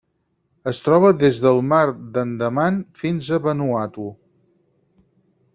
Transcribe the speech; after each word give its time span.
Es 0.71 0.79
troba 0.85 1.11
des 1.23 1.41
del 1.43 1.61
Mar 1.73 1.83
d'Andaman 2.17 2.81
fins 3.05 3.31
a 3.39 3.43
Vanuatu. 3.47 4.11